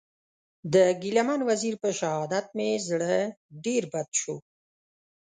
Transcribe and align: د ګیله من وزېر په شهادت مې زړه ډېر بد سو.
د 0.73 0.75
ګیله 1.01 1.23
من 1.27 1.39
وزېر 1.49 1.75
په 1.83 1.89
شهادت 1.99 2.45
مې 2.57 2.69
زړه 2.87 3.15
ډېر 3.65 3.83
بد 3.93 4.09
سو. 4.21 4.35